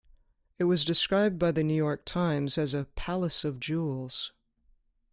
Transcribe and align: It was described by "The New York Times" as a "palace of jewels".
It 0.57 0.63
was 0.63 0.83
described 0.83 1.37
by 1.37 1.51
"The 1.51 1.61
New 1.63 1.75
York 1.75 2.05
Times" 2.05 2.57
as 2.57 2.73
a 2.73 2.85
"palace 2.95 3.43
of 3.45 3.59
jewels". 3.59 4.31